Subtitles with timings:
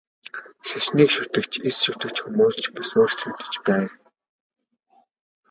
[0.67, 3.93] Шашныг шүтэгч, эс шүтэгч хүмүүс ч бас өөрчлөгдөж байна.